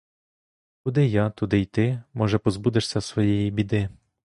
Куди 0.83 1.05
я, 1.07 1.29
туди 1.29 1.59
й 1.61 1.65
ти, 1.65 2.03
може, 2.13 2.37
позбудешся 2.37 3.01
своєї 3.01 3.51
біди. 3.51 3.89